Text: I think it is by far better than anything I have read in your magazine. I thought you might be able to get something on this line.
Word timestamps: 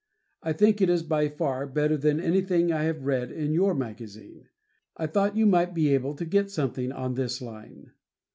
I 0.41 0.53
think 0.53 0.81
it 0.81 0.89
is 0.89 1.03
by 1.03 1.29
far 1.29 1.67
better 1.67 1.95
than 1.95 2.19
anything 2.19 2.71
I 2.71 2.85
have 2.85 3.03
read 3.05 3.31
in 3.31 3.53
your 3.53 3.75
magazine. 3.75 4.47
I 4.97 5.05
thought 5.05 5.37
you 5.37 5.45
might 5.45 5.75
be 5.75 5.93
able 5.93 6.15
to 6.15 6.25
get 6.25 6.49
something 6.49 6.91
on 6.91 7.13
this 7.13 7.39
line. 7.39 7.91